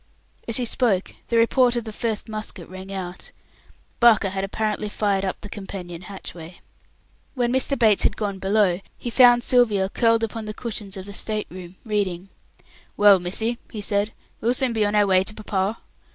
As 0.47 0.57
he 0.57 0.65
spoke 0.65 1.13
the 1.27 1.37
report 1.37 1.75
of 1.75 1.83
the 1.83 1.93
first 1.93 2.27
musket 2.27 2.67
rang 2.67 2.91
out. 2.91 3.31
Barker 3.99 4.29
had 4.31 4.43
apparently 4.43 4.89
fired 4.89 5.23
up 5.23 5.39
the 5.41 5.47
companion 5.47 6.01
hatchway. 6.01 6.59
When 7.35 7.53
Mr. 7.53 7.77
Bates 7.77 8.01
had 8.01 8.17
gone 8.17 8.39
below, 8.39 8.79
he 8.97 9.11
found 9.11 9.43
Sylvia 9.43 9.89
curled 9.89 10.23
upon 10.23 10.45
the 10.45 10.55
cushions 10.55 10.97
of 10.97 11.05
the 11.05 11.13
state 11.13 11.45
room, 11.51 11.75
reading. 11.85 12.29
"Well, 12.97 13.19
missy!" 13.19 13.59
he 13.71 13.81
said, 13.83 14.11
"we'll 14.39 14.55
soon 14.55 14.73
be 14.73 14.87
on 14.87 14.95
our 14.95 15.05
way 15.05 15.23
to 15.23 15.35
papa." 15.35 15.77